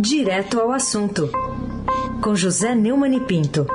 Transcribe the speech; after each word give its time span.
Direto 0.00 0.60
ao 0.60 0.70
assunto, 0.70 1.28
com 2.22 2.32
José 2.36 2.72
Neumann 2.72 3.16
e 3.16 3.20
Pinto. 3.20 3.66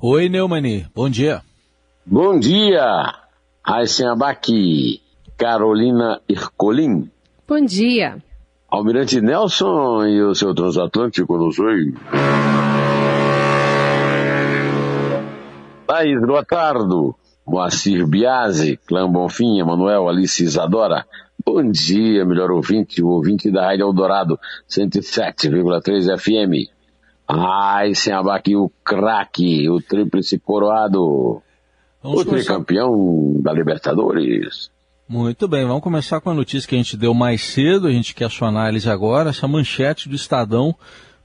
Oi, 0.00 0.28
Neumani, 0.28 0.86
bom 0.94 1.10
dia. 1.10 1.42
Bom 2.06 2.38
dia, 2.38 3.12
Aysen 3.64 4.06
Abaki, 4.06 5.02
Carolina 5.36 6.20
Ircolim. 6.28 7.10
Bom 7.48 7.64
dia. 7.64 8.22
Almirante 8.70 9.20
Nelson 9.20 10.06
e 10.06 10.22
o 10.22 10.32
seu 10.32 10.54
transatlântico 10.54 11.36
nos 11.38 11.58
oi. 11.58 11.92
Thaís 15.88 16.22
Lotardo, 16.22 17.16
Moacir 17.46 18.06
Biasi, 18.06 18.78
Clã 18.86 19.10
Bonfim, 19.10 19.58
Emanuel, 19.58 20.08
Alice 20.08 20.42
Isadora. 20.42 21.04
Bom 21.44 21.70
dia, 21.70 22.24
melhor 22.24 22.50
ouvinte, 22.50 23.02
o 23.02 23.08
ouvinte 23.08 23.50
da 23.50 23.66
Rádio 23.66 23.86
Eldorado, 23.86 24.38
107,3 24.70 26.16
FM. 26.16 26.70
Ai, 27.26 27.94
sem 27.94 28.12
abaque 28.12 28.54
o 28.54 28.70
craque, 28.84 29.68
o 29.68 29.80
tríplice 29.80 30.38
coroado, 30.38 31.42
vamos 32.02 32.20
o 32.20 32.24
começar... 32.24 32.54
tricampeão 32.54 33.40
da 33.40 33.52
Libertadores. 33.52 34.70
Muito 35.08 35.48
bem, 35.48 35.64
vamos 35.66 35.82
começar 35.82 36.20
com 36.20 36.30
a 36.30 36.34
notícia 36.34 36.68
que 36.68 36.74
a 36.74 36.78
gente 36.78 36.96
deu 36.96 37.12
mais 37.12 37.42
cedo, 37.42 37.88
a 37.88 37.92
gente 37.92 38.14
quer 38.14 38.26
a 38.26 38.30
sua 38.30 38.48
análise 38.48 38.88
agora, 38.88 39.30
essa 39.30 39.48
manchete 39.48 40.08
do 40.08 40.14
Estadão, 40.14 40.74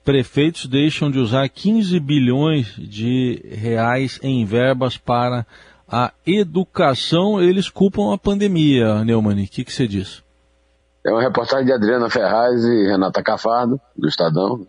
prefeitos 0.04 0.66
deixam 0.66 1.12
de 1.12 1.20
usar 1.20 1.48
15 1.48 2.00
bilhões 2.00 2.74
de 2.78 3.42
reais 3.46 4.20
em 4.24 4.46
verbas 4.46 4.98
para 4.98 5.46
a 5.88 6.12
educação, 6.26 7.42
eles 7.42 7.70
culpam 7.70 8.14
a 8.14 8.18
pandemia, 8.18 9.04
Neumann. 9.04 9.44
O 9.44 9.48
que, 9.48 9.64
que 9.64 9.74
você 9.74 9.88
diz? 9.88 10.24
É 11.06 11.12
uma 11.12 11.22
reportagem 11.22 11.66
de 11.66 11.72
Adriana 11.72 12.10
Ferraz 12.10 12.64
e 12.66 12.88
Renata 12.88 13.24
Cafardo, 13.24 13.80
do 13.96 14.08
Estadão, 14.08 14.68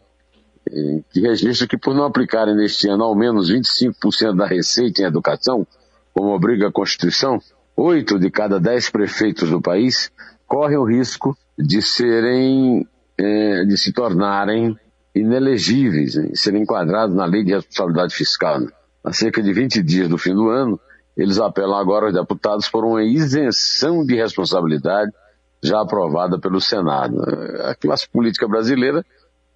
que 1.13 1.21
registra 1.21 1.67
que 1.67 1.77
por 1.77 1.95
não 1.95 2.05
aplicarem 2.05 2.55
neste 2.55 2.89
ano 2.89 3.03
ao 3.03 3.15
menos 3.17 3.51
25% 3.51 4.37
da 4.37 4.47
receita 4.47 5.03
em 5.03 5.07
educação, 5.07 5.67
como 6.15 6.35
obriga 6.35 6.69
a 6.69 6.73
Constituição, 6.73 7.41
oito 7.77 8.19
de 8.19 8.31
cada 8.31 8.61
dez 8.61 8.89
prefeitos 8.89 9.51
do 9.51 9.61
país 9.61 10.13
correm 10.47 10.79
o 10.79 10.85
risco 10.85 11.37
de 11.59 11.83
serem, 11.83 12.87
é, 13.17 13.65
de 13.65 13.77
se 13.77 13.93
tornarem 13.93 14.79
inelegíveis, 15.15 16.17
serem 16.35 16.63
enquadrados 16.63 17.15
na 17.17 17.25
lei 17.25 17.45
de 17.45 17.53
responsabilidade 17.53 18.15
fiscal. 18.15 18.61
Há 19.03 19.13
cerca 19.13 19.43
de 19.43 19.53
20 19.53 19.83
dias 19.83 20.09
do 20.09 20.19
fim 20.19 20.35
do 20.35 20.49
ano, 20.49 20.79
eles 21.19 21.41
apelam 21.41 21.77
agora 21.77 22.07
aos 22.07 22.15
deputados 22.15 22.69
por 22.69 22.85
uma 22.85 23.03
isenção 23.03 24.07
de 24.07 24.15
responsabilidade 24.15 25.11
já 25.61 25.81
aprovada 25.81 26.39
pelo 26.39 26.61
Senado. 26.61 27.21
A 27.65 27.75
classe 27.75 28.09
política 28.09 28.47
brasileira 28.47 29.05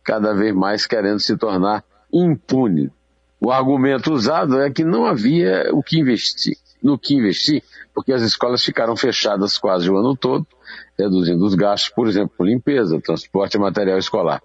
cada 0.02 0.34
vez 0.34 0.52
mais 0.52 0.86
querendo 0.86 1.20
se 1.20 1.36
tornar 1.36 1.84
impune. 2.12 2.90
O 3.40 3.52
argumento 3.52 4.12
usado 4.12 4.60
é 4.60 4.70
que 4.70 4.84
não 4.84 5.06
havia 5.06 5.70
o 5.72 5.82
que 5.82 6.00
investir, 6.00 6.56
no 6.82 6.98
que 6.98 7.14
investir, 7.14 7.62
porque 7.94 8.12
as 8.12 8.22
escolas 8.22 8.64
ficaram 8.64 8.96
fechadas 8.96 9.56
quase 9.56 9.88
o 9.88 9.96
ano 9.96 10.16
todo, 10.16 10.44
reduzindo 10.98 11.44
os 11.44 11.54
gastos, 11.54 11.92
por 11.94 12.08
exemplo, 12.08 12.34
com 12.36 12.44
limpeza, 12.44 13.00
transporte 13.00 13.54
e 13.54 13.60
material 13.60 13.98
escolar. 13.98 14.42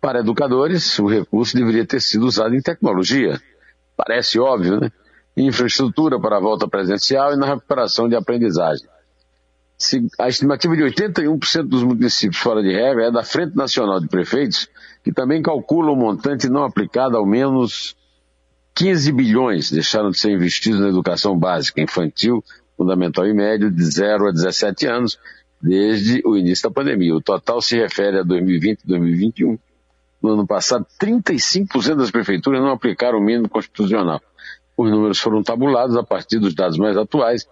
Para 0.00 0.20
educadores, 0.20 0.98
o 0.98 1.06
recurso 1.06 1.56
deveria 1.56 1.84
ter 1.84 2.00
sido 2.00 2.24
usado 2.24 2.54
em 2.54 2.62
tecnologia. 2.62 3.40
Parece 3.96 4.38
óbvio, 4.38 4.80
né? 4.80 4.90
Infraestrutura 5.46 6.20
para 6.20 6.36
a 6.36 6.40
volta 6.40 6.66
presencial 6.68 7.32
e 7.32 7.36
na 7.36 7.46
recuperação 7.46 8.08
de 8.08 8.16
aprendizagem. 8.16 8.86
A 10.18 10.28
estimativa 10.28 10.76
de 10.76 10.82
81% 10.82 11.62
dos 11.68 11.84
municípios 11.84 12.40
fora 12.40 12.62
de 12.62 12.72
regra 12.72 13.06
é 13.06 13.10
da 13.12 13.22
Frente 13.22 13.54
Nacional 13.54 14.00
de 14.00 14.08
Prefeitos, 14.08 14.68
que 15.04 15.12
também 15.12 15.40
calcula 15.40 15.92
o 15.92 15.96
montante 15.96 16.48
não 16.48 16.64
aplicado 16.64 17.16
ao 17.16 17.24
menos 17.24 17.96
15 18.78 19.10
bilhões 19.10 19.72
deixaram 19.72 20.10
de 20.10 20.18
ser 20.20 20.30
investidos 20.30 20.78
na 20.78 20.88
educação 20.88 21.36
básica, 21.36 21.80
infantil, 21.80 22.44
fundamental 22.76 23.26
e 23.26 23.34
médio, 23.34 23.72
de 23.72 23.84
0 23.84 24.28
a 24.28 24.30
17 24.30 24.86
anos, 24.86 25.18
desde 25.60 26.22
o 26.24 26.36
início 26.36 26.68
da 26.68 26.72
pandemia. 26.72 27.12
O 27.12 27.20
total 27.20 27.60
se 27.60 27.76
refere 27.76 28.20
a 28.20 28.22
2020 28.22 28.82
e 28.82 28.86
2021. 28.86 29.58
No 30.22 30.30
ano 30.30 30.46
passado, 30.46 30.86
35% 31.00 31.96
das 31.96 32.12
prefeituras 32.12 32.60
não 32.60 32.70
aplicaram 32.70 33.18
o 33.18 33.20
mínimo 33.20 33.48
constitucional. 33.48 34.20
Os 34.78 34.88
números 34.92 35.18
foram 35.18 35.42
tabulados 35.42 35.96
a 35.96 36.04
partir 36.04 36.38
dos 36.38 36.54
dados 36.54 36.78
mais 36.78 36.96
atuais 36.96 37.48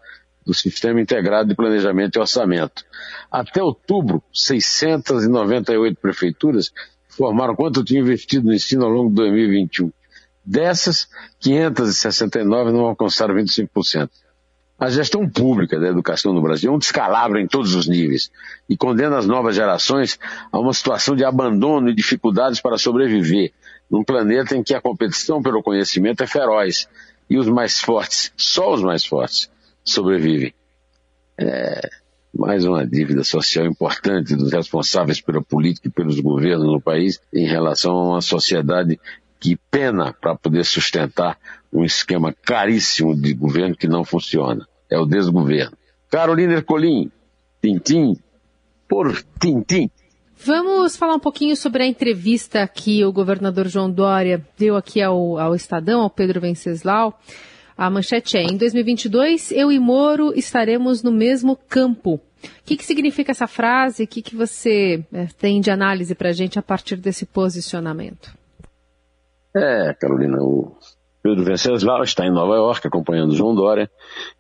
do 0.47 0.55
Sistema 0.55 1.01
Integrado 1.01 1.49
de 1.49 1.57
Planejamento 1.57 2.15
e 2.15 2.21
Orçamento. 2.21 2.85
Até 3.29 3.61
outubro, 3.61 4.23
698 4.33 6.01
prefeituras 6.01 6.71
formaram 7.09 7.57
quanto 7.57 7.83
tinham 7.83 8.05
investido 8.05 8.47
no 8.47 8.55
ensino 8.55 8.85
ao 8.85 8.91
longo 8.93 9.09
de 9.09 9.17
2021. 9.17 9.91
Dessas, 10.45 11.09
569 11.41 12.71
não 12.71 12.87
alcançaram 12.87 13.35
25%. 13.35 14.09
A 14.79 14.89
gestão 14.89 15.29
pública 15.29 15.81
da 15.81 15.89
educação 15.89 16.33
no 16.33 16.43
Brasil 16.43 16.71
é 16.71 16.75
um 16.75 16.79
descalabro 16.79 17.41
em 17.41 17.49
todos 17.49 17.75
os 17.75 17.89
níveis 17.89 18.31
e 18.69 18.77
condena 18.77 19.19
as 19.19 19.27
novas 19.27 19.57
gerações 19.57 20.17
a 20.53 20.61
uma 20.61 20.73
situação 20.73 21.17
de 21.17 21.25
abandono 21.25 21.89
e 21.89 21.95
dificuldades 21.95 22.61
para 22.61 22.79
sobreviver 22.79 23.53
num 23.91 24.05
planeta 24.05 24.55
em 24.55 24.63
que 24.63 24.75
a 24.75 24.81
competição 24.81 25.43
pelo 25.43 25.63
conhecimento 25.63 26.23
é 26.23 26.27
feroz 26.27 26.87
e 27.29 27.39
os 27.39 27.49
mais 27.49 27.81
fortes, 27.81 28.33
só 28.37 28.73
os 28.73 28.83
mais 28.83 29.05
fortes, 29.05 29.51
sobrevivem. 29.85 30.55
É 31.39 31.89
mais 32.39 32.65
uma 32.65 32.87
dívida 32.87 33.25
social 33.25 33.65
importante 33.65 34.37
dos 34.37 34.53
responsáveis 34.53 35.21
pela 35.21 35.43
política 35.43 35.89
e 35.89 35.91
pelos 35.91 36.21
governos 36.21 36.67
no 36.67 36.81
país 36.81 37.21
em 37.33 37.47
relação 37.47 37.93
a 37.93 38.09
uma 38.11 38.21
sociedade 38.21 39.01
que 39.41 39.57
pena 39.71 40.13
para 40.13 40.35
poder 40.35 40.65
sustentar 40.65 41.39
um 41.73 41.85
esquema 41.85 42.33
caríssimo 42.33 43.15
de 43.15 43.33
governo 43.33 43.77
que 43.77 43.89
não 43.89 44.05
funciona. 44.05 44.67
É 44.91 44.99
o 44.99 45.07
desgoverno. 45.07 45.77
Carolina 46.11 46.55
Ercolim, 46.55 47.11
tintim 47.63 48.17
por 48.89 49.17
tintim. 49.41 49.91
Vamos 50.39 50.97
falar 50.97 51.15
um 51.15 51.21
pouquinho 51.21 51.57
sobre 51.57 51.83
a 51.83 51.87
entrevista 51.87 52.67
que 52.69 53.05
o 53.05 53.13
governador 53.13 53.67
João 53.67 53.91
Dória 53.91 54.45
deu 54.59 54.77
aqui 54.77 55.01
ao, 55.01 55.39
ao 55.39 55.55
Estadão, 55.55 56.03
ao 56.03 56.11
Pedro 56.11 56.41
Venceslau. 56.41 57.19
A 57.77 57.91
manchete 57.91 58.37
é: 58.37 58.43
em 58.43 58.57
2022, 58.57 59.51
eu 59.53 59.73
e 59.73 59.79
Moro 59.79 60.33
estaremos 60.37 61.03
no 61.03 61.11
mesmo 61.11 61.57
campo. 61.57 62.15
O 62.15 62.21
que, 62.65 62.77
que 62.77 62.85
significa 62.85 63.33
essa 63.33 63.47
frase? 63.47 64.05
O 64.05 64.07
que, 64.07 64.23
que 64.23 64.37
você 64.37 65.05
é, 65.13 65.27
tem 65.39 65.61
de 65.61 65.71
análise 65.71 66.15
para 66.15 66.29
a 66.29 66.33
gente 66.33 66.59
a 66.59 66.63
partir 66.63 66.97
desse 66.97 67.27
posicionamento? 67.27 68.37
É, 69.55 69.95
Carolina, 69.95 70.39
o 70.41 70.77
Pedro 71.27 71.43
Venceslau 71.43 72.05
está 72.05 72.25
em 72.25 72.31
Nova 72.31 72.55
York 72.55 72.87
acompanhando 72.87 73.35
João 73.35 73.53
Dória 73.53 73.91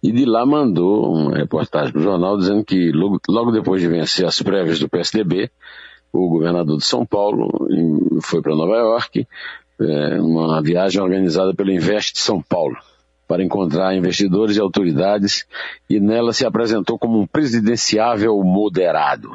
e 0.01 0.13
de 0.13 0.25
lá 0.25 0.47
mandou 0.47 1.13
uma 1.13 1.37
reportagem 1.37 1.91
para 1.91 1.99
o 1.99 2.05
jornal 2.05 2.39
dizendo 2.39 2.65
que 2.65 2.93
logo, 2.93 3.19
logo 3.29 3.51
depois 3.51 3.83
de 3.83 3.89
vencer 3.89 4.25
as 4.25 4.41
prévias 4.41 4.79
do 4.79 4.89
PSDB, 4.89 5.51
o 6.13 6.29
governador 6.29 6.79
de 6.79 6.85
São 6.85 7.05
Paulo 7.05 7.49
foi 8.23 8.41
para 8.41 8.55
Nova 8.55 8.77
York, 8.77 9.27
é, 9.81 10.21
uma 10.21 10.63
viagem 10.63 11.03
organizada 11.03 11.53
pelo 11.53 11.73
Invest 11.73 12.21
São 12.21 12.41
Paulo, 12.41 12.77
para 13.27 13.43
encontrar 13.43 13.97
investidores 13.97 14.57
e 14.57 14.61
autoridades, 14.61 15.45
e 15.91 15.99
nela 15.99 16.33
se 16.33 16.47
apresentou 16.47 16.97
como 17.01 17.19
um 17.19 17.27
presidenciável 17.27 18.41
moderado. 18.45 19.33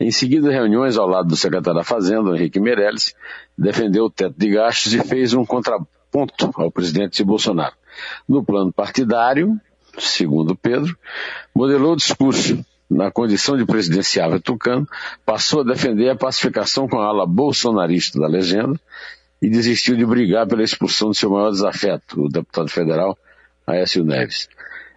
Em 0.00 0.10
seguida, 0.10 0.50
reuniões 0.50 0.98
ao 0.98 1.06
lado 1.06 1.28
do 1.28 1.36
secretário 1.36 1.78
da 1.78 1.84
Fazenda, 1.84 2.34
Henrique 2.34 2.58
Meirelles, 2.58 3.14
defendeu 3.56 4.06
o 4.06 4.10
teto 4.10 4.34
de 4.36 4.50
gastos 4.50 4.92
e 4.94 5.04
fez 5.04 5.32
um 5.32 5.46
contraponto 5.46 6.01
ao 6.56 6.70
presidente 6.70 7.22
Bolsonaro. 7.24 7.74
No 8.28 8.44
plano 8.44 8.72
partidário, 8.72 9.58
segundo 9.98 10.54
Pedro, 10.54 10.96
modelou 11.54 11.92
o 11.92 11.96
discurso 11.96 12.64
na 12.90 13.10
condição 13.10 13.56
de 13.56 13.64
presidenciável 13.64 14.40
tucano, 14.40 14.86
passou 15.24 15.60
a 15.60 15.64
defender 15.64 16.10
a 16.10 16.16
pacificação 16.16 16.86
com 16.86 17.00
a 17.00 17.06
ala 17.06 17.26
bolsonarista 17.26 18.18
da 18.20 18.26
legenda 18.26 18.78
e 19.40 19.48
desistiu 19.48 19.96
de 19.96 20.04
brigar 20.04 20.46
pela 20.46 20.62
expulsão 20.62 21.10
de 21.10 21.16
seu 21.16 21.30
maior 21.30 21.50
desafeto, 21.50 22.24
o 22.24 22.28
deputado 22.28 22.68
federal 22.68 23.18
Aécio 23.66 24.04
Neves. 24.04 24.48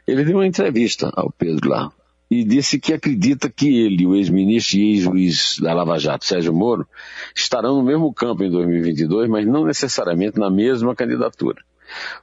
Ele 0.05 0.23
deu 0.23 0.37
uma 0.37 0.47
entrevista 0.47 1.09
ao 1.15 1.31
Pedro 1.31 1.69
lá 1.69 1.91
e 2.29 2.43
disse 2.43 2.79
que 2.79 2.93
acredita 2.93 3.49
que 3.49 3.67
ele, 3.67 4.05
o 4.05 4.15
ex-ministro 4.15 4.77
e 4.77 4.91
ex-juiz 4.93 5.57
da 5.59 5.73
Lava 5.73 5.99
Jato, 5.99 6.25
Sérgio 6.25 6.53
Moro, 6.53 6.87
estarão 7.35 7.75
no 7.75 7.83
mesmo 7.83 8.13
campo 8.13 8.43
em 8.43 8.49
2022, 8.49 9.29
mas 9.29 9.45
não 9.45 9.65
necessariamente 9.65 10.39
na 10.39 10.49
mesma 10.49 10.95
candidatura. 10.95 11.61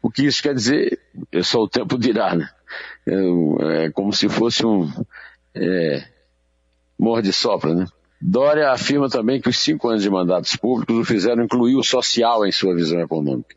O 0.02 0.10
que 0.10 0.26
isso 0.26 0.42
quer 0.42 0.54
dizer, 0.54 0.98
é 1.30 1.42
só 1.42 1.60
o 1.60 1.68
tempo 1.68 1.96
dirá, 1.96 2.34
né? 2.34 2.48
É, 3.06 3.84
é 3.84 3.90
como 3.90 4.12
se 4.12 4.28
fosse 4.28 4.66
um, 4.66 4.90
é, 5.54 6.04
morde 6.98 7.32
sopra, 7.32 7.74
né? 7.74 7.86
Dória 8.20 8.70
afirma 8.70 9.08
também 9.08 9.40
que 9.40 9.48
os 9.48 9.58
cinco 9.58 9.88
anos 9.88 10.02
de 10.02 10.10
mandatos 10.10 10.54
públicos 10.54 10.96
o 10.96 11.04
fizeram 11.04 11.44
incluir 11.44 11.74
o 11.74 11.82
social 11.82 12.46
em 12.46 12.52
sua 12.52 12.74
visão 12.74 13.00
econômica. 13.00 13.56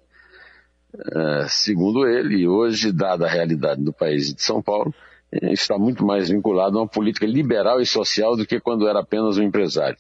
É, 1.14 1.48
segundo 1.48 2.08
ele, 2.08 2.48
hoje, 2.48 2.92
dada 2.92 3.26
a 3.26 3.30
realidade 3.30 3.84
do 3.84 3.94
país 3.94 4.34
de 4.34 4.42
São 4.42 4.62
Paulo, 4.62 4.94
está 5.32 5.78
muito 5.78 6.06
mais 6.06 6.30
vinculado 6.30 6.78
a 6.78 6.82
uma 6.82 6.88
política 6.88 7.26
liberal 7.26 7.82
e 7.82 7.86
social 7.86 8.36
do 8.36 8.46
que 8.46 8.60
quando 8.60 8.88
era 8.88 9.00
apenas 9.00 9.38
um 9.38 9.44
empresário. 9.44 9.98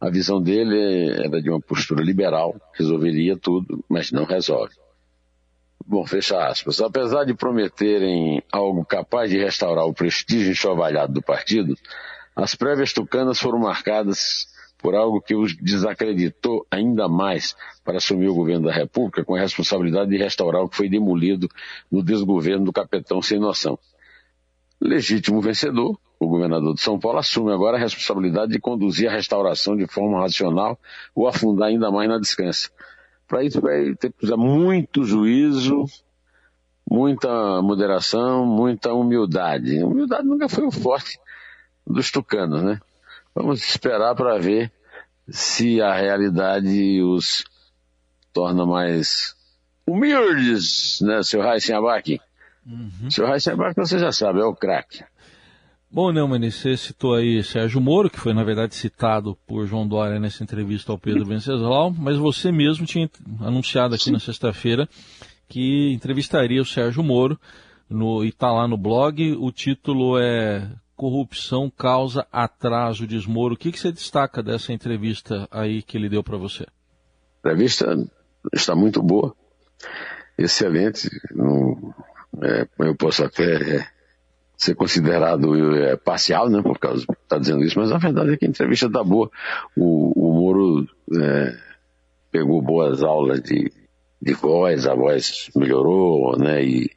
A 0.00 0.10
visão 0.10 0.40
dele 0.40 1.12
era 1.24 1.40
de 1.40 1.48
uma 1.48 1.60
postura 1.60 2.02
liberal, 2.02 2.54
resolveria 2.74 3.36
tudo, 3.36 3.84
mas 3.88 4.10
não 4.10 4.24
resolve. 4.24 4.74
Bom, 5.86 6.06
fecha 6.06 6.46
aspas. 6.46 6.80
Apesar 6.80 7.24
de 7.24 7.34
prometerem 7.34 8.42
algo 8.50 8.84
capaz 8.84 9.30
de 9.30 9.38
restaurar 9.38 9.86
o 9.86 9.94
prestígio 9.94 10.52
enxovalhado 10.52 11.12
do 11.12 11.22
partido, 11.22 11.76
as 12.34 12.54
prévias 12.54 12.92
tucanas 12.92 13.38
foram 13.38 13.58
marcadas 13.58 14.46
por 14.78 14.94
algo 14.94 15.20
que 15.20 15.34
os 15.34 15.56
desacreditou 15.56 16.66
ainda 16.70 17.08
mais 17.08 17.56
para 17.82 17.98
assumir 17.98 18.28
o 18.28 18.34
governo 18.34 18.66
da 18.66 18.72
República 18.72 19.24
com 19.24 19.34
a 19.34 19.40
responsabilidade 19.40 20.10
de 20.10 20.18
restaurar 20.18 20.62
o 20.62 20.68
que 20.68 20.76
foi 20.76 20.88
demolido 20.88 21.48
no 21.90 22.02
desgoverno 22.02 22.66
do 22.66 22.72
capitão 22.72 23.22
sem 23.22 23.38
noção. 23.38 23.78
Legítimo 24.84 25.40
vencedor, 25.40 25.98
o 26.20 26.28
governador 26.28 26.74
de 26.74 26.82
São 26.82 26.98
Paulo 26.98 27.18
assume 27.18 27.50
agora 27.50 27.78
a 27.78 27.80
responsabilidade 27.80 28.52
de 28.52 28.60
conduzir 28.60 29.08
a 29.08 29.12
restauração 29.12 29.74
de 29.74 29.86
forma 29.86 30.20
racional 30.20 30.78
ou 31.14 31.26
afundar 31.26 31.68
ainda 31.68 31.90
mais 31.90 32.06
na 32.06 32.18
descansa. 32.18 32.68
Para 33.26 33.42
isso 33.42 33.62
vai 33.62 33.94
ter 33.94 34.12
que 34.12 34.26
usar 34.26 34.36
muito 34.36 35.02
juízo, 35.02 35.86
muita 36.88 37.62
moderação, 37.62 38.44
muita 38.44 38.92
humildade. 38.92 39.82
Humildade 39.82 40.28
nunca 40.28 40.50
foi 40.50 40.66
o 40.66 40.70
forte 40.70 41.18
dos 41.86 42.10
tucanos, 42.10 42.62
né? 42.62 42.78
Vamos 43.34 43.66
esperar 43.66 44.14
para 44.14 44.38
ver 44.38 44.70
se 45.30 45.80
a 45.80 45.94
realidade 45.94 47.02
os 47.02 47.42
torna 48.34 48.66
mais 48.66 49.34
humildes, 49.86 51.00
né, 51.00 51.22
seu 51.22 51.40
Raíssen 51.40 51.74
Abac? 51.74 52.20
Uhum. 52.66 53.10
Seu 53.10 53.26
Abac, 53.26 53.74
você 53.76 53.98
já 53.98 54.10
sabe, 54.10 54.40
é 54.40 54.44
o 54.44 54.54
craque. 54.54 55.04
Bom, 55.90 56.10
Neumann, 56.10 56.50
você 56.50 56.76
citou 56.76 57.14
aí 57.14 57.42
Sérgio 57.44 57.80
Moro, 57.80 58.10
que 58.10 58.18
foi, 58.18 58.34
na 58.34 58.42
verdade, 58.42 58.74
citado 58.74 59.38
por 59.46 59.64
João 59.64 59.86
Dória 59.86 60.18
nessa 60.18 60.42
entrevista 60.42 60.90
ao 60.90 60.98
Pedro 60.98 61.24
Venceslau, 61.24 61.92
mas 61.92 62.16
você 62.16 62.50
mesmo 62.50 62.84
tinha 62.84 63.08
anunciado 63.40 63.94
aqui 63.94 64.06
Sim. 64.06 64.12
na 64.12 64.18
sexta-feira 64.18 64.88
que 65.48 65.92
entrevistaria 65.92 66.60
o 66.60 66.64
Sérgio 66.64 67.02
Moro 67.02 67.38
no, 67.88 68.24
e 68.24 68.30
está 68.30 68.50
lá 68.50 68.66
no 68.66 68.76
blog. 68.76 69.36
O 69.38 69.52
título 69.52 70.18
é 70.18 70.68
corrupção 70.96 71.70
causa 71.70 72.26
atraso, 72.32 73.06
diz 73.06 73.24
Moro. 73.24 73.54
O 73.54 73.56
que, 73.56 73.70
que 73.70 73.78
você 73.78 73.92
destaca 73.92 74.42
dessa 74.42 74.72
entrevista 74.72 75.46
aí 75.48 75.80
que 75.80 75.96
ele 75.96 76.08
deu 76.08 76.24
para 76.24 76.36
você? 76.36 76.64
A 76.64 77.50
entrevista 77.50 77.96
está 78.52 78.74
muito 78.74 79.00
boa, 79.00 79.32
excelente. 80.36 81.08
É, 82.42 82.66
eu 82.80 82.94
posso 82.94 83.24
até 83.24 83.86
ser 84.56 84.74
considerado 84.74 85.74
é, 85.76 85.96
parcial, 85.96 86.48
né, 86.48 86.62
por 86.62 86.78
causa 86.78 86.98
de 86.98 87.02
estar 87.02 87.16
tá 87.28 87.38
dizendo 87.38 87.64
isso, 87.64 87.78
mas 87.78 87.90
a 87.90 87.98
verdade 87.98 88.32
é 88.34 88.36
que 88.36 88.46
a 88.46 88.48
entrevista 88.48 88.86
está 88.86 89.02
boa. 89.02 89.30
O, 89.76 90.28
o 90.28 90.32
Moro 90.32 90.88
é, 91.12 91.56
pegou 92.30 92.62
boas 92.62 93.02
aulas 93.02 93.42
de, 93.42 93.72
de 94.20 94.32
voz, 94.34 94.86
a 94.86 94.94
voz 94.94 95.50
melhorou, 95.54 96.38
né, 96.38 96.64
e 96.64 96.90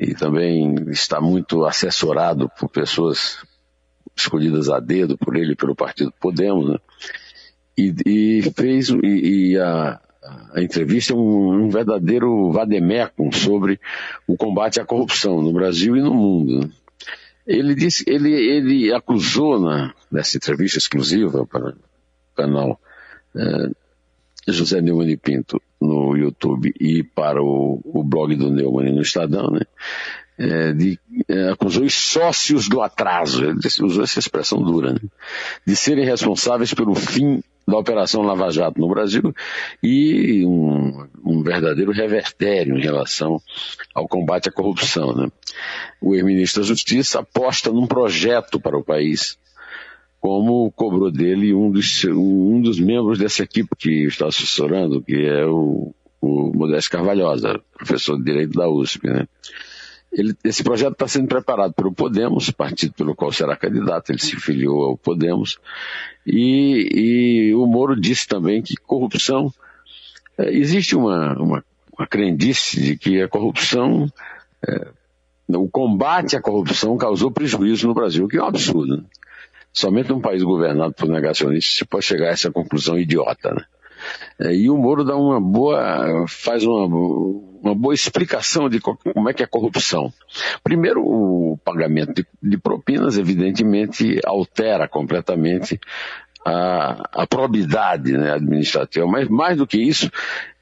e 0.00 0.14
também 0.14 0.76
está 0.90 1.20
muito 1.20 1.64
assessorado 1.64 2.48
por 2.48 2.68
pessoas 2.68 3.44
escolhidas 4.16 4.68
a 4.68 4.78
dedo 4.78 5.18
por 5.18 5.36
ele 5.36 5.56
pelo 5.56 5.74
partido 5.74 6.14
Podemos, 6.20 6.70
né? 6.70 6.78
E, 7.76 7.94
e 8.06 8.42
fez 8.56 8.90
e, 8.90 9.52
e 9.52 9.58
a, 9.58 10.00
a, 10.58 10.62
entrevista 10.62 11.12
é 11.12 11.16
um, 11.16 11.64
um, 11.64 11.68
verdadeiro 11.70 12.50
vademecum 12.52 13.30
sobre 13.32 13.80
o 14.26 14.36
combate 14.36 14.80
à 14.80 14.84
corrupção 14.84 15.40
no 15.40 15.52
Brasil 15.52 15.96
e 15.96 16.00
no 16.00 16.14
mundo. 16.14 16.60
Né? 16.60 16.70
Ele 17.46 17.74
disse, 17.74 18.04
ele, 18.06 18.32
ele 18.32 18.92
acusou 18.92 19.60
na, 19.60 19.94
nessa 20.10 20.36
entrevista 20.36 20.78
exclusiva 20.78 21.46
para 21.46 21.70
o 21.70 22.36
canal 22.36 22.80
é, 23.34 23.70
José 24.52 24.80
Neumann 24.80 25.16
Pinto 25.16 25.60
no 25.80 26.16
YouTube 26.16 26.74
e 26.78 27.02
para 27.02 27.42
o, 27.42 27.80
o 27.84 28.02
blog 28.04 28.34
do 28.34 28.50
Neumann 28.50 28.92
no 28.92 29.02
Estadão, 29.02 29.50
né? 29.50 29.60
É, 30.40 30.72
de, 30.72 31.00
é, 31.26 31.50
acusou 31.50 31.82
os 31.82 31.94
sócios 31.94 32.68
do 32.68 32.80
atraso, 32.80 33.44
ele 33.44 33.58
usou 33.82 34.04
essa 34.04 34.20
expressão 34.20 34.62
dura, 34.62 34.92
né? 34.92 35.00
de 35.66 35.74
serem 35.74 36.04
responsáveis 36.04 36.72
pelo 36.72 36.94
fim 36.94 37.42
da 37.68 37.76
Operação 37.76 38.22
Lava 38.22 38.50
Jato 38.50 38.80
no 38.80 38.88
Brasil 38.88 39.34
e 39.82 40.44
um, 40.46 41.06
um 41.24 41.42
verdadeiro 41.42 41.92
revertério 41.92 42.78
em 42.78 42.80
relação 42.80 43.40
ao 43.94 44.08
combate 44.08 44.48
à 44.48 44.52
corrupção. 44.52 45.14
Né? 45.14 45.28
O 46.00 46.14
ex-ministro 46.14 46.62
da 46.62 46.68
Justiça 46.68 47.20
aposta 47.20 47.70
num 47.70 47.86
projeto 47.86 48.58
para 48.58 48.76
o 48.76 48.82
país 48.82 49.38
como 50.18 50.72
cobrou 50.72 51.12
dele 51.12 51.54
um 51.54 51.70
dos, 51.70 52.04
um 52.04 52.60
dos 52.60 52.80
membros 52.80 53.18
dessa 53.18 53.44
equipe 53.44 53.68
que 53.78 54.04
está 54.06 54.26
assessorando, 54.26 55.02
que 55.02 55.14
é 55.14 55.46
o, 55.46 55.94
o 56.20 56.52
Modesto 56.54 56.90
Carvalhosa, 56.90 57.60
professor 57.76 58.16
de 58.16 58.24
Direito 58.24 58.58
da 58.58 58.68
USP. 58.68 59.06
Né? 59.06 59.28
Ele, 60.12 60.34
esse 60.42 60.64
projeto 60.64 60.92
está 60.92 61.06
sendo 61.06 61.28
preparado 61.28 61.74
pelo 61.74 61.92
Podemos, 61.92 62.50
partido 62.50 62.94
pelo 62.94 63.14
qual 63.14 63.30
será 63.30 63.56
candidato, 63.56 64.10
ele 64.10 64.20
se 64.20 64.36
filiou 64.36 64.82
ao 64.84 64.96
Podemos, 64.96 65.58
e, 66.26 67.48
e 67.50 67.54
o 67.54 67.66
Moro 67.66 67.98
disse 67.98 68.26
também 68.26 68.62
que 68.62 68.74
corrupção, 68.76 69.52
é, 70.38 70.50
existe 70.50 70.96
uma, 70.96 71.34
uma, 71.38 71.64
uma 71.96 72.06
crendice 72.06 72.80
de 72.80 72.96
que 72.96 73.20
a 73.20 73.28
corrupção, 73.28 74.10
é, 74.66 74.88
o 75.48 75.68
combate 75.68 76.36
à 76.36 76.40
corrupção 76.40 76.96
causou 76.96 77.30
prejuízo 77.30 77.86
no 77.86 77.94
Brasil, 77.94 78.26
que 78.28 78.38
é 78.38 78.42
um 78.42 78.46
absurdo. 78.46 78.96
Né? 78.96 79.04
Somente 79.72 80.08
num 80.08 80.20
país 80.20 80.42
governado 80.42 80.94
por 80.94 81.08
negacionistas 81.08 81.76
se 81.76 81.84
pode 81.84 82.04
chegar 82.04 82.28
a 82.28 82.32
essa 82.32 82.50
conclusão 82.50 82.98
idiota, 82.98 83.54
né? 83.54 83.64
É, 84.38 84.54
e 84.54 84.70
o 84.70 84.76
Moro 84.76 85.04
dá 85.04 85.16
uma 85.16 85.40
boa, 85.40 86.24
faz 86.28 86.64
uma, 86.64 86.86
uma 86.86 87.74
boa 87.74 87.94
explicação 87.94 88.68
de 88.68 88.80
como 88.80 89.28
é 89.28 89.34
que 89.34 89.42
é 89.42 89.46
a 89.46 89.48
corrupção. 89.48 90.12
Primeiro, 90.62 91.02
o 91.02 91.58
pagamento 91.64 92.14
de, 92.14 92.26
de 92.42 92.58
propinas, 92.58 93.18
evidentemente, 93.18 94.20
altera 94.24 94.88
completamente 94.88 95.80
a, 96.44 97.22
a 97.22 97.26
probidade 97.26 98.12
né, 98.12 98.32
administrativa, 98.32 99.06
mas 99.06 99.28
mais 99.28 99.56
do 99.56 99.66
que 99.66 99.78
isso, 99.78 100.10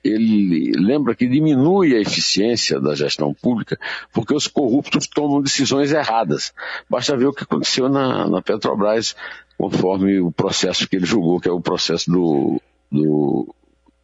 ele 0.02 0.72
lembra 0.76 1.14
que 1.14 1.26
diminui 1.26 1.94
a 1.94 2.00
eficiência 2.00 2.80
da 2.80 2.94
gestão 2.94 3.34
pública 3.34 3.78
porque 4.12 4.34
os 4.34 4.46
corruptos 4.46 5.06
tomam 5.06 5.42
decisões 5.42 5.92
erradas. 5.92 6.52
Basta 6.88 7.16
ver 7.16 7.26
o 7.26 7.32
que 7.32 7.44
aconteceu 7.44 7.88
na, 7.88 8.28
na 8.28 8.40
Petrobras, 8.42 9.16
conforme 9.58 10.20
o 10.20 10.30
processo 10.30 10.88
que 10.88 10.96
ele 10.96 11.06
julgou, 11.06 11.40
que 11.40 11.48
é 11.48 11.52
o 11.52 11.60
processo 11.60 12.10
do, 12.10 12.60
do, 12.90 13.54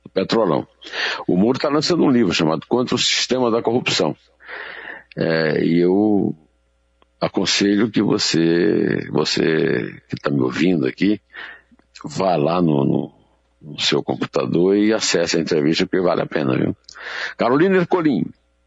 do 0.04 0.10
Petrolão. 0.10 0.66
O 1.26 1.36
Muro 1.36 1.58
está 1.58 1.68
lançando 1.68 2.04
um 2.04 2.10
livro 2.10 2.32
chamado 2.32 2.66
Contra 2.66 2.94
o 2.94 2.98
Sistema 2.98 3.50
da 3.50 3.62
Corrupção. 3.62 4.16
É, 5.16 5.64
e 5.64 5.78
eu 5.78 6.34
aconselho 7.20 7.90
que 7.90 8.02
você, 8.02 9.08
você 9.10 10.00
que 10.08 10.16
está 10.16 10.30
me 10.30 10.40
ouvindo 10.40 10.86
aqui, 10.86 11.20
vá 12.04 12.34
lá 12.36 12.60
no, 12.60 12.84
no, 12.84 13.14
no, 13.60 13.80
seu 13.80 14.02
computador 14.02 14.76
e 14.76 14.92
acesse 14.92 15.36
a 15.36 15.40
entrevista, 15.40 15.86
porque 15.86 16.00
vale 16.00 16.22
a 16.22 16.26
pena, 16.26 16.56
viu? 16.56 16.76
Carolina 17.36 17.76
Ercolim, 17.76 18.24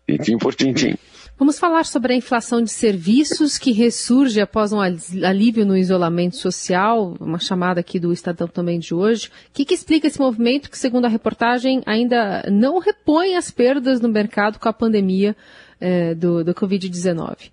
tintim 0.07 0.37
por 0.37 0.55
tintim. 0.55 0.95
Vamos 1.37 1.59
falar 1.59 1.85
sobre 1.85 2.13
a 2.13 2.15
inflação 2.15 2.61
de 2.61 2.69
serviços 2.69 3.57
que 3.57 3.73
ressurge 3.73 4.39
após 4.39 4.71
um 4.71 4.79
alívio 4.79 5.65
no 5.65 5.75
isolamento 5.75 6.37
social, 6.37 7.13
uma 7.19 7.39
chamada 7.39 7.81
aqui 7.81 7.99
do 7.99 8.13
Estadão 8.13 8.47
também 8.47 8.79
de 8.79 8.93
hoje. 8.93 9.27
O 9.27 9.51
que, 9.51 9.65
que 9.65 9.73
explica 9.73 10.07
esse 10.07 10.17
movimento 10.17 10.69
que, 10.69 10.77
segundo 10.77 11.03
a 11.03 11.09
reportagem, 11.09 11.83
ainda 11.85 12.41
não 12.49 12.79
repõe 12.79 13.35
as 13.35 13.51
perdas 13.51 13.99
no 13.99 14.07
mercado 14.07 14.59
com 14.59 14.69
a 14.69 14.73
pandemia 14.73 15.35
eh, 15.81 16.15
do, 16.15 16.41
do 16.41 16.53
Covid-19? 16.53 17.51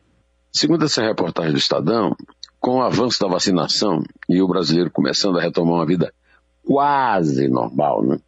Segundo 0.52 0.84
essa 0.84 1.02
reportagem 1.02 1.50
do 1.50 1.58
Estadão, 1.58 2.14
com 2.60 2.76
o 2.76 2.82
avanço 2.82 3.18
da 3.18 3.26
vacinação 3.26 4.04
e 4.28 4.40
o 4.40 4.46
brasileiro 4.46 4.92
começando 4.92 5.38
a 5.38 5.42
retomar 5.42 5.74
uma 5.74 5.86
vida 5.86 6.14
quase 6.64 7.48
normal, 7.48 8.04
né? 8.04 8.20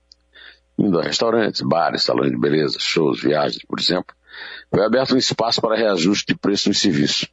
Indo 0.77 0.99
a 0.99 1.05
restaurantes, 1.05 1.61
bares, 1.61 2.03
salões 2.03 2.33
de 2.33 2.37
beleza, 2.37 2.77
shows, 2.81 3.23
viagens, 3.23 3.65
por 3.65 3.79
exemplo, 3.79 4.13
foi 4.75 4.85
aberto 4.85 5.15
um 5.15 5.19
espaço 5.19 5.61
para 5.61 5.77
reajuste 5.77 6.27
de 6.27 6.35
preço 6.35 6.69
no 6.69 6.75
serviço. 6.75 7.29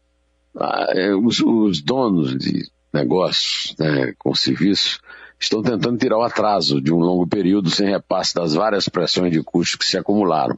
Ah, 0.56 0.90
é, 0.90 1.16
os, 1.16 1.40
os, 1.40 1.82
donos 1.82 2.38
de 2.38 2.70
negócios 2.94 3.76
né, 3.80 4.14
com 4.20 4.36
serviço 4.36 5.00
estão 5.40 5.64
tentando 5.64 5.98
tirar 5.98 6.20
o 6.20 6.24
atraso 6.24 6.80
de 6.80 6.94
um 6.94 7.00
longo 7.00 7.26
período 7.26 7.72
sem 7.72 7.90
repasse 7.90 8.36
das 8.36 8.54
várias 8.54 8.88
pressões 8.88 9.32
de 9.32 9.42
custo 9.42 9.80
que 9.80 9.86
se 9.86 9.98
acumularam. 9.98 10.56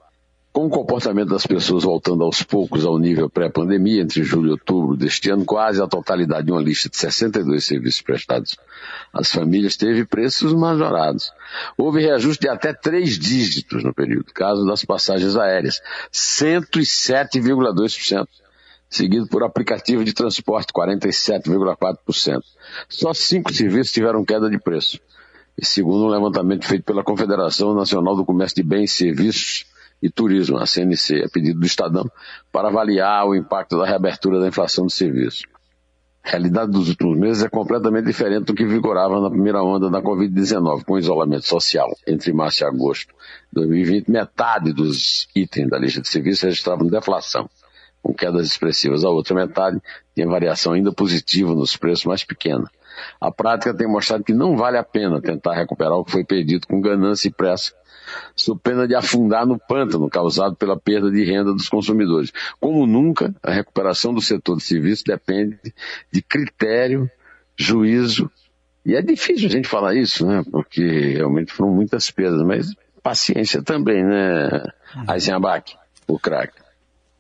Com 0.54 0.68
o 0.68 0.70
comportamento 0.70 1.30
das 1.30 1.48
pessoas 1.48 1.84
voltando 1.84 2.24
aos 2.24 2.44
poucos 2.44 2.86
ao 2.86 3.00
nível 3.00 3.28
pré-pandemia, 3.28 4.04
entre 4.04 4.22
julho 4.22 4.50
e 4.50 4.52
outubro 4.52 4.96
deste 4.96 5.32
ano, 5.32 5.44
quase 5.44 5.82
a 5.82 5.88
totalidade 5.88 6.46
de 6.46 6.52
uma 6.52 6.62
lista 6.62 6.88
de 6.88 6.96
62 6.96 7.66
serviços 7.66 8.04
prestados 8.04 8.56
às 9.12 9.32
famílias 9.32 9.76
teve 9.76 10.06
preços 10.06 10.54
majorados. 10.54 11.32
Houve 11.76 12.02
reajuste 12.02 12.42
de 12.42 12.50
até 12.50 12.72
três 12.72 13.18
dígitos 13.18 13.84
no 13.84 13.96
período, 13.96 14.32
caso 14.32 14.64
das 14.64 14.86
passagens 14.86 15.36
aéreas, 15.36 15.82
107,2%. 16.12 18.28
seguido 18.88 19.28
por 19.28 19.44
aplicativo 19.44 20.04
de 20.04 20.14
transporte, 20.14 20.72
47,4%. 20.72 22.44
Só 22.88 23.12
cinco 23.12 23.52
serviços 23.52 23.92
tiveram 23.92 24.24
queda 24.24 24.52
de 24.52 24.60
preço. 24.60 25.00
E 25.58 25.66
segundo 25.66 26.06
um 26.06 26.10
levantamento 26.10 26.68
feito 26.68 26.84
pela 26.84 27.04
Confederação 27.04 27.74
Nacional 27.74 28.16
do 28.16 28.24
Comércio 28.24 28.58
de 28.58 28.64
Bens, 28.64 28.92
Serviços 28.92 29.73
e 30.04 30.10
Turismo, 30.10 30.58
a 30.58 30.66
CNC, 30.66 31.24
a 31.24 31.30
pedido 31.30 31.62
do 31.62 31.66
Estadão, 31.66 32.12
para 32.52 32.68
avaliar 32.68 33.26
o 33.26 33.34
impacto 33.34 33.78
da 33.78 33.86
reabertura 33.86 34.38
da 34.38 34.50
inflação 34.50 34.86
de 34.86 34.94
serviços. 34.94 35.46
A 36.22 36.32
realidade 36.32 36.72
dos 36.72 36.90
últimos 36.90 37.18
meses 37.18 37.42
é 37.42 37.48
completamente 37.48 38.06
diferente 38.06 38.44
do 38.44 38.54
que 38.54 38.66
vigorava 38.66 39.22
na 39.22 39.30
primeira 39.30 39.64
onda 39.64 39.90
da 39.90 40.02
Covid-19, 40.02 40.84
com 40.84 41.00
isolamento 41.00 41.48
social. 41.48 41.90
Entre 42.06 42.34
março 42.34 42.64
e 42.64 42.68
agosto 42.68 43.14
de 43.54 43.62
2020, 43.62 44.12
metade 44.12 44.74
dos 44.74 45.30
itens 45.34 45.70
da 45.70 45.80
lista 45.80 46.02
de 46.02 46.10
serviços 46.10 46.44
registravam 46.44 46.88
deflação, 46.88 47.50
com 48.02 48.14
quedas 48.14 48.46
expressivas. 48.46 49.06
A 49.06 49.10
outra 49.10 49.34
metade 49.34 49.82
tinha 50.14 50.28
variação 50.28 50.74
ainda 50.74 50.92
positiva 50.92 51.56
nos 51.56 51.78
preços 51.78 52.04
mais 52.04 52.26
pequena. 52.26 52.70
A 53.22 53.32
prática 53.32 53.74
tem 53.74 53.88
mostrado 53.88 54.26
que 54.26 54.34
não 54.34 54.58
vale 54.58 54.78
a 54.78 54.84
pena 54.84 55.22
tentar 55.22 55.54
recuperar 55.54 55.94
o 55.94 56.04
que 56.04 56.12
foi 56.12 56.26
perdido 56.26 56.68
com 56.68 56.82
ganância 56.82 57.30
e 57.30 57.32
pressa 57.32 57.72
sob 58.36 58.60
pena 58.62 58.88
de 58.88 58.96
afundar 58.96 59.46
no 59.46 59.60
pântano 59.60 60.10
causado 60.10 60.56
pela 60.56 60.80
perda 60.80 61.12
de 61.12 61.24
renda 61.24 61.54
dos 61.54 61.70
consumidores. 61.70 62.32
Como 62.60 62.86
nunca, 62.86 63.34
a 63.44 63.52
recuperação 63.52 64.14
do 64.14 64.22
setor 64.22 64.58
de 64.58 64.64
serviços 64.64 65.04
depende 65.04 65.58
de 66.12 66.22
critério, 66.22 67.10
juízo, 67.58 68.30
e 68.86 68.96
é 68.96 69.02
difícil 69.02 69.48
a 69.48 69.52
gente 69.52 69.68
falar 69.68 69.96
isso, 69.96 70.26
né? 70.26 70.44
Porque 70.52 71.14
realmente 71.14 71.54
foram 71.54 71.72
muitas 71.72 72.12
perdas, 72.12 72.46
mas 72.46 72.76
paciência 73.02 73.62
também, 73.62 74.04
né, 74.04 74.64
Eisenbach, 75.10 75.78
o 76.08 76.20
craque. 76.20 76.63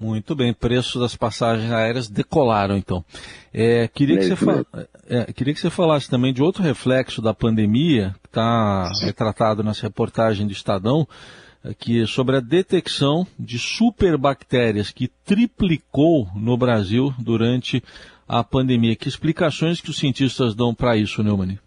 Muito 0.04 0.36
bem, 0.36 0.54
preços 0.54 1.00
das 1.00 1.16
passagens 1.16 1.72
aéreas 1.72 2.10
decolaram 2.10 2.76
então. 2.76 3.06
É, 3.54 3.88
queria, 3.88 4.18
que 4.18 4.36
você 4.36 4.66
é, 5.08 5.32
queria 5.32 5.54
que 5.54 5.62
você 5.62 5.70
falasse 5.70 6.10
também 6.10 6.34
de 6.34 6.44
outro 6.44 6.62
reflexo 6.62 7.22
da 7.22 7.34
pandemia, 7.34 8.14
que 8.22 8.28
está 8.28 8.92
retratado 9.02 9.64
nessa 9.64 9.84
reportagem 9.84 10.46
do 10.46 10.52
Estadão, 10.52 11.08
que 11.80 12.02
é 12.02 12.06
sobre 12.06 12.36
a 12.36 12.42
detecção 12.42 13.26
de 13.40 13.58
superbactérias 13.58 14.92
que 14.92 15.08
triplicou 15.24 16.28
no 16.36 16.58
Brasil 16.58 17.14
durante 17.18 17.82
a 18.28 18.44
pandemia. 18.44 18.98
Que 18.98 19.08
explicações 19.08 19.80
que 19.80 19.90
os 19.90 19.98
cientistas 19.98 20.54
dão 20.54 20.76
para 20.76 20.98
isso, 20.98 21.24
Neumann? 21.24 21.58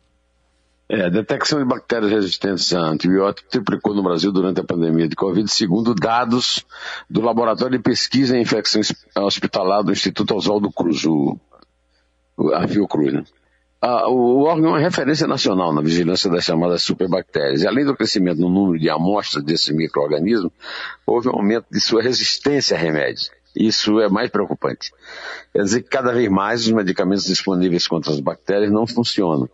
É, 0.88 1.06
a 1.06 1.08
detecção 1.08 1.58
de 1.58 1.64
bactérias 1.64 2.12
resistentes 2.12 2.72
a 2.72 2.80
antibióticos 2.80 3.50
triplicou 3.50 3.92
no 3.92 4.04
Brasil 4.04 4.30
durante 4.30 4.60
a 4.60 4.64
pandemia 4.64 5.08
de 5.08 5.16
Covid, 5.16 5.48
segundo 5.48 5.92
dados 5.92 6.64
do 7.10 7.20
Laboratório 7.20 7.76
de 7.76 7.82
Pesquisa 7.82 8.36
em 8.36 8.42
Infecção 8.42 8.80
Hospitalar 9.16 9.82
do 9.82 9.90
Instituto 9.90 10.36
Oswaldo 10.36 10.70
Cruz, 10.70 11.04
o, 11.04 11.36
a 12.54 12.68
Fiocruz. 12.68 13.14
Né? 13.14 13.24
Ah, 13.80 14.08
o 14.08 14.44
órgão 14.44 14.70
é 14.70 14.72
uma 14.74 14.78
referência 14.78 15.26
nacional 15.26 15.72
na 15.72 15.82
vigilância 15.82 16.30
das 16.30 16.44
chamadas 16.44 16.82
superbactérias. 16.82 17.62
E 17.62 17.66
além 17.66 17.84
do 17.84 17.96
crescimento 17.96 18.40
no 18.40 18.48
número 18.48 18.78
de 18.78 18.88
amostras 18.88 19.42
desses 19.42 19.74
micro-organismos, 19.74 20.52
houve 21.04 21.28
um 21.28 21.32
aumento 21.32 21.66
de 21.70 21.80
sua 21.80 22.00
resistência 22.00 22.76
a 22.76 22.80
remédios. 22.80 23.30
Isso 23.56 24.00
é 24.00 24.08
mais 24.08 24.30
preocupante. 24.30 24.92
Quer 25.52 25.62
dizer 25.62 25.82
que 25.82 25.88
cada 25.88 26.12
vez 26.12 26.28
mais 26.28 26.60
os 26.60 26.70
medicamentos 26.70 27.24
disponíveis 27.24 27.88
contra 27.88 28.12
as 28.12 28.20
bactérias 28.20 28.70
não 28.70 28.86
funcionam. 28.86 29.48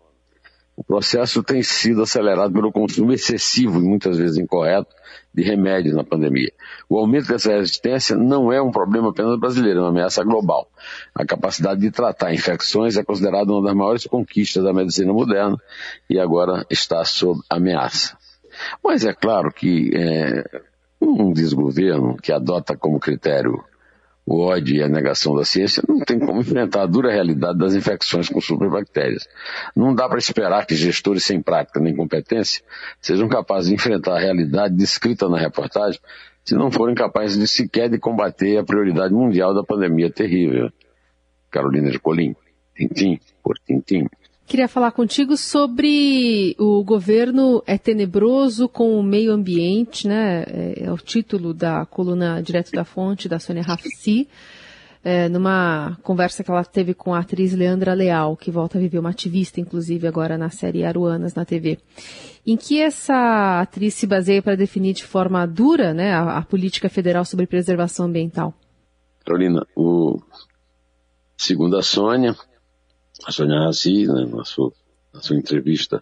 O 0.75 0.83
processo 0.83 1.43
tem 1.43 1.61
sido 1.61 2.01
acelerado 2.01 2.51
pelo 2.51 2.71
consumo 2.71 3.13
excessivo 3.13 3.79
e 3.79 3.83
muitas 3.83 4.17
vezes 4.17 4.37
incorreto 4.37 4.95
de 5.33 5.43
remédios 5.43 5.95
na 5.95 6.03
pandemia. 6.03 6.51
O 6.89 6.97
aumento 6.97 7.27
dessa 7.27 7.51
resistência 7.51 8.15
não 8.15 8.51
é 8.51 8.61
um 8.61 8.71
problema 8.71 9.09
apenas 9.09 9.39
brasileiro, 9.39 9.79
é 9.79 9.81
uma 9.83 9.89
ameaça 9.89 10.23
global. 10.23 10.67
A 11.13 11.25
capacidade 11.25 11.79
de 11.79 11.91
tratar 11.91 12.33
infecções 12.33 12.97
é 12.97 13.03
considerada 13.03 13.51
uma 13.51 13.63
das 13.63 13.75
maiores 13.75 14.07
conquistas 14.07 14.63
da 14.63 14.73
medicina 14.73 15.13
moderna 15.13 15.57
e 16.09 16.19
agora 16.19 16.65
está 16.69 17.05
sob 17.05 17.41
ameaça. 17.49 18.17
Mas 18.83 19.05
é 19.05 19.13
claro 19.13 19.51
que 19.51 19.91
é, 19.95 20.61
um 21.01 21.33
desgoverno 21.33 22.15
que 22.17 22.31
adota 22.31 22.75
como 22.77 22.99
critério 22.99 23.63
o 24.25 24.39
ódio 24.39 24.77
e 24.77 24.83
a 24.83 24.87
negação 24.87 25.35
da 25.35 25.43
ciência, 25.43 25.83
não 25.87 25.99
tem 25.99 26.17
como 26.17 26.39
enfrentar 26.39 26.83
a 26.83 26.85
dura 26.85 27.11
realidade 27.11 27.57
das 27.57 27.75
infecções 27.75 28.29
com 28.29 28.39
superbactérias. 28.39 29.27
Não 29.75 29.93
dá 29.93 30.07
para 30.07 30.17
esperar 30.17 30.65
que 30.65 30.75
gestores 30.75 31.25
sem 31.25 31.41
prática 31.41 31.79
nem 31.79 31.95
competência 31.95 32.63
sejam 33.01 33.27
capazes 33.27 33.69
de 33.69 33.75
enfrentar 33.75 34.15
a 34.15 34.19
realidade 34.19 34.75
descrita 34.75 35.27
na 35.27 35.37
reportagem 35.37 35.99
se 36.43 36.55
não 36.55 36.71
forem 36.71 36.95
capazes 36.95 37.37
de 37.37 37.47
sequer 37.47 37.89
de 37.89 37.97
combater 37.97 38.57
a 38.57 38.63
prioridade 38.63 39.13
mundial 39.13 39.53
da 39.53 39.63
pandemia 39.63 40.09
terrível. 40.09 40.71
Carolina 41.49 41.89
de 41.91 41.99
Colim, 41.99 42.35
tintim 42.75 43.19
por 43.43 43.57
tintim. 43.59 44.07
Queria 44.45 44.67
falar 44.67 44.91
contigo 44.91 45.37
sobre 45.37 46.55
o 46.59 46.83
governo 46.83 47.63
é 47.65 47.77
tenebroso 47.77 48.67
com 48.67 48.99
o 48.99 49.03
meio 49.03 49.31
ambiente, 49.31 50.07
né? 50.07 50.43
É, 50.43 50.83
é 50.85 50.91
o 50.91 50.97
título 50.97 51.53
da 51.53 51.85
coluna 51.85 52.41
direto 52.41 52.71
da 52.71 52.83
fonte 52.83 53.29
da 53.29 53.39
Sônia 53.39 53.63
Rafsi, 53.63 54.27
é, 55.03 55.29
numa 55.29 55.97
conversa 56.03 56.43
que 56.43 56.51
ela 56.51 56.63
teve 56.63 56.93
com 56.93 57.13
a 57.13 57.19
atriz 57.19 57.53
Leandra 57.53 57.93
Leal, 57.93 58.35
que 58.35 58.51
volta 58.51 58.77
a 58.77 58.81
viver 58.81 58.99
uma 58.99 59.09
ativista, 59.09 59.61
inclusive 59.61 60.07
agora 60.07 60.37
na 60.37 60.49
série 60.49 60.83
Aruanas 60.83 61.33
na 61.33 61.45
TV. 61.45 61.79
Em 62.45 62.57
que 62.57 62.81
essa 62.81 63.61
atriz 63.61 63.93
se 63.93 64.05
baseia 64.05 64.41
para 64.41 64.55
definir 64.55 64.93
de 64.93 65.05
forma 65.05 65.45
dura, 65.47 65.93
né, 65.93 66.13
a, 66.13 66.37
a 66.37 66.41
política 66.41 66.89
federal 66.89 67.23
sobre 67.23 67.47
preservação 67.47 68.07
ambiental? 68.07 68.53
Carolina, 69.25 69.65
o 69.75 70.19
segundo 71.37 71.77
a 71.77 71.81
Sônia, 71.81 72.35
a 73.25 73.31
Sônia 73.31 73.59
Raci, 73.59 74.07
né, 74.07 74.25
na, 74.25 74.43
sua, 74.43 74.71
na 75.13 75.21
sua 75.21 75.37
entrevista 75.37 76.01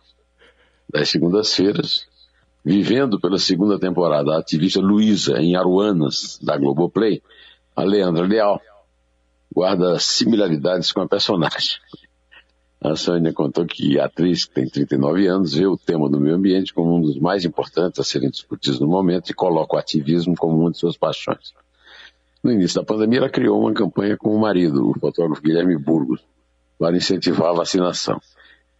das 0.89 1.09
segundas-feiras, 1.09 2.07
vivendo 2.63 3.19
pela 3.19 3.37
segunda 3.37 3.79
temporada 3.79 4.33
a 4.33 4.39
ativista 4.39 4.79
Luísa 4.79 5.39
em 5.39 5.55
Aruanas, 5.55 6.39
da 6.41 6.57
Globoplay, 6.57 7.21
a 7.75 7.83
Leandra 7.83 8.25
Leal 8.25 8.61
guarda 9.53 9.99
similaridades 9.99 10.91
com 10.91 11.01
a 11.01 11.07
personagem. 11.07 11.79
A 12.83 12.95
Sônia 12.95 13.31
contou 13.31 13.65
que 13.65 13.99
a 13.99 14.05
atriz, 14.05 14.45
que 14.45 14.55
tem 14.55 14.67
39 14.67 15.27
anos, 15.27 15.53
vê 15.53 15.67
o 15.67 15.77
tema 15.77 16.09
do 16.09 16.19
meio 16.19 16.35
ambiente 16.35 16.73
como 16.73 16.95
um 16.95 17.01
dos 17.01 17.19
mais 17.19 17.45
importantes 17.45 17.99
a 17.99 18.03
serem 18.03 18.29
discutidos 18.29 18.79
no 18.79 18.87
momento 18.87 19.29
e 19.29 19.35
coloca 19.35 19.75
o 19.75 19.79
ativismo 19.79 20.35
como 20.35 20.59
uma 20.59 20.71
de 20.71 20.79
suas 20.79 20.97
paixões. 20.97 21.53
No 22.43 22.51
início 22.51 22.81
da 22.81 22.85
pandemia, 22.85 23.19
ela 23.19 23.29
criou 23.29 23.59
uma 23.61 23.71
campanha 23.71 24.17
com 24.17 24.35
o 24.35 24.39
marido, 24.39 24.89
o 24.89 24.99
fotógrafo 24.99 25.43
Guilherme 25.43 25.77
Burgos, 25.77 26.21
para 26.81 26.97
incentivar 26.97 27.51
a 27.51 27.53
vacinação. 27.53 28.19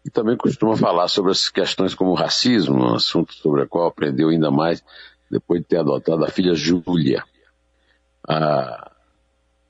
E 0.04 0.10
também 0.10 0.36
costuma 0.36 0.76
falar 0.76 1.08
sobre 1.08 1.32
as 1.32 1.48
questões 1.50 1.94
como 1.94 2.16
racismo, 2.16 2.84
um 2.84 2.96
assunto 2.96 3.32
sobre 3.36 3.62
o 3.62 3.68
qual 3.68 3.86
aprendeu 3.86 4.30
ainda 4.30 4.50
mais 4.50 4.84
depois 5.30 5.62
de 5.62 5.68
ter 5.68 5.78
adotado 5.78 6.26
a 6.26 6.30
filha 6.30 6.56
Júlia. 6.56 7.24
A 8.28 8.92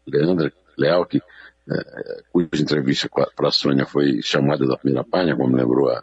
Leandra 0.08 0.50
Leal, 0.78 1.06
que, 1.06 1.18
é, 1.18 2.24
cuja 2.32 2.48
entrevista 2.54 3.10
para 3.10 3.50
a 3.50 3.52
Sônia 3.52 3.86
foi 3.86 4.22
chamada 4.22 4.66
da 4.66 4.78
primeira 4.78 5.04
página, 5.04 5.36
como 5.36 5.58
lembrou 5.58 5.90
a 5.90 6.02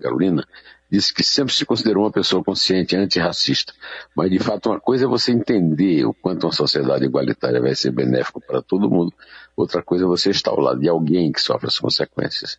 Carolina, 0.00 0.48
disse 0.90 1.12
que 1.12 1.22
sempre 1.22 1.54
se 1.54 1.64
considerou 1.64 2.04
uma 2.04 2.10
pessoa 2.10 2.42
consciente 2.42 2.96
antirracista. 2.96 3.72
Mas, 4.16 4.30
de 4.30 4.38
fato, 4.38 4.70
uma 4.70 4.80
coisa 4.80 5.04
é 5.04 5.08
você 5.08 5.32
entender 5.32 6.04
o 6.04 6.14
quanto 6.14 6.44
uma 6.44 6.52
sociedade 6.52 7.04
igualitária 7.04 7.60
vai 7.60 7.74
ser 7.74 7.90
benéfica 7.90 8.40
para 8.40 8.62
todo 8.62 8.90
mundo, 8.90 9.12
outra 9.56 9.82
coisa 9.82 10.04
é 10.04 10.06
você 10.06 10.30
estar 10.30 10.50
ao 10.50 10.60
lado 10.60 10.80
de 10.80 10.88
alguém 10.88 11.32
que 11.32 11.40
sofre 11.40 11.66
as 11.66 11.78
consequências. 11.78 12.58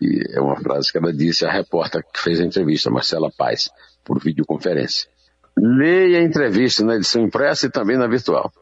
E 0.00 0.22
é 0.32 0.40
uma 0.40 0.56
frase 0.56 0.90
que 0.90 0.98
ela 0.98 1.12
disse 1.12 1.44
à 1.44 1.50
repórter 1.50 2.04
que 2.12 2.20
fez 2.20 2.40
a 2.40 2.44
entrevista, 2.44 2.90
Marcela 2.90 3.30
Paz, 3.36 3.70
por 4.04 4.18
videoconferência. 4.18 5.08
Leia 5.56 6.20
a 6.20 6.22
entrevista 6.22 6.84
na 6.84 6.96
edição 6.96 7.22
impressa 7.22 7.66
e 7.66 7.70
também 7.70 7.96
na 7.96 8.06
virtual. 8.06 8.52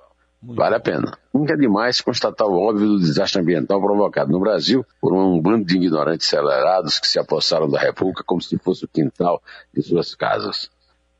Vale 0.55 0.76
a 0.76 0.81
pena. 0.81 1.19
Nunca 1.33 1.55
é 1.55 1.57
demais 1.57 2.00
constatar 2.00 2.47
o 2.47 2.59
óbvio 2.59 2.87
do 2.87 3.00
desastre 3.00 3.41
ambiental 3.41 3.81
provocado 3.81 4.31
no 4.31 4.38
Brasil 4.38 4.85
por 5.00 5.12
um 5.12 5.41
bando 5.41 5.65
de 5.65 5.76
ignorantes 5.76 6.26
acelerados 6.26 6.99
que 6.99 7.07
se 7.07 7.19
apossaram 7.19 7.69
da 7.69 7.81
República 7.81 8.23
como 8.25 8.41
se 8.41 8.57
fosse 8.59 8.85
o 8.85 8.88
quintal 8.88 9.43
de 9.75 9.83
suas 9.83 10.15
casas. 10.15 10.71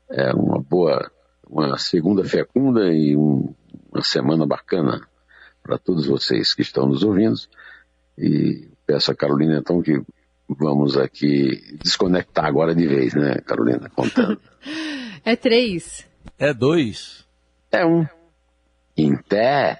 É 0.09 0.33
uma 0.33 0.59
boa, 0.59 1.11
uma 1.49 1.77
segunda 1.77 2.23
fecunda 2.23 2.91
e 2.93 3.17
um, 3.17 3.53
uma 3.91 4.03
semana 4.03 4.45
bacana 4.45 5.01
para 5.61 5.77
todos 5.77 6.05
vocês 6.05 6.53
que 6.53 6.61
estão 6.61 6.87
nos 6.87 7.03
ouvindo. 7.03 7.37
E 8.17 8.69
peço 8.85 9.11
a 9.11 9.15
Carolina 9.15 9.57
então 9.57 9.81
que 9.81 10.01
vamos 10.47 10.97
aqui 10.97 11.77
desconectar 11.83 12.45
agora 12.45 12.73
de 12.73 12.87
vez, 12.87 13.13
né, 13.13 13.35
Carolina? 13.45 13.89
Contando. 13.89 14.39
é 15.25 15.35
três. 15.35 16.07
É 16.39 16.53
dois. 16.53 17.25
É 17.71 17.85
um. 17.85 18.07
Em 18.97 19.15
pé. 19.29 19.77